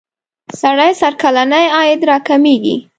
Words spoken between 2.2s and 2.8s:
کمیږی.